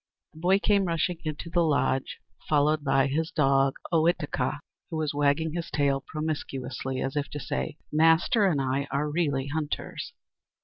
[0.33, 2.17] The boy came rushing into the lodge,
[2.49, 7.77] followed by his dog Ohitika, who was wagging his tail promiscuously, as if to say:
[7.91, 10.13] "Master and I are really hunters!"